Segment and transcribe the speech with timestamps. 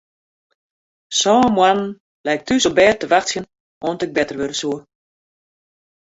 [1.19, 1.85] Sân moannen
[2.25, 3.49] lei ik thús op bêd te wachtsjen
[3.85, 4.77] oant ik better wurde soe.